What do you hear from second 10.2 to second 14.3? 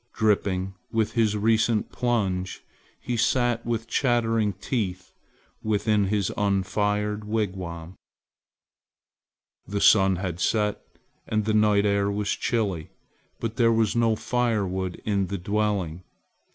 set and the night air was chilly, but there was no